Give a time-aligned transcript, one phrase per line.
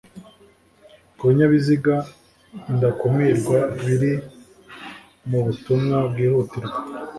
[1.17, 1.95] Ku binyabiziga
[2.73, 4.11] ndakumirwa biri
[5.29, 6.77] mubutumwa bwihutirwa